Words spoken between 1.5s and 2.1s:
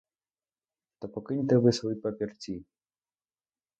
ви свої